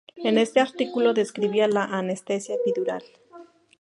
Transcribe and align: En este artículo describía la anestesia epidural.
En 0.15 0.39
este 0.39 0.59
artículo 0.59 1.13
describía 1.13 1.67
la 1.67 1.83
anestesia 1.83 2.55
epidural. 2.55 3.03